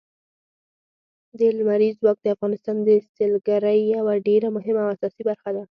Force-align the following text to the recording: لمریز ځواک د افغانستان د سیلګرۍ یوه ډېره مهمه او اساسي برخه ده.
لمریز 1.57 1.95
ځواک 2.01 2.17
د 2.21 2.27
افغانستان 2.35 2.77
د 2.87 2.89
سیلګرۍ 3.15 3.79
یوه 3.95 4.13
ډېره 4.27 4.47
مهمه 4.55 4.81
او 4.83 4.91
اساسي 4.95 5.21
برخه 5.29 5.49
ده. 5.55 5.63